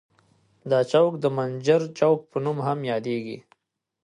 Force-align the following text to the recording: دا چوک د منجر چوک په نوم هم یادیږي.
دا 0.69 0.79
چوک 0.91 1.13
د 1.23 1.25
منجر 1.37 1.81
چوک 1.99 2.19
په 2.31 2.37
نوم 2.45 2.57
هم 2.67 2.79
یادیږي. 2.91 3.37